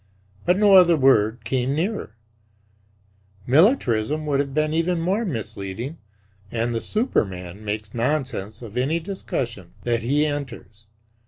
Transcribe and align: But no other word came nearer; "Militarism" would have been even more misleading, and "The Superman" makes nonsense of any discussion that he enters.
But 0.47 0.57
no 0.57 0.73
other 0.73 0.97
word 0.97 1.45
came 1.45 1.75
nearer; 1.75 2.15
"Militarism" 3.45 4.25
would 4.25 4.39
have 4.39 4.51
been 4.51 4.73
even 4.73 4.99
more 4.99 5.25
misleading, 5.25 5.99
and 6.51 6.73
"The 6.73 6.81
Superman" 6.81 7.63
makes 7.63 7.93
nonsense 7.93 8.63
of 8.63 8.77
any 8.77 8.99
discussion 8.99 9.75
that 9.83 10.01
he 10.01 10.25
enters. 10.25 10.87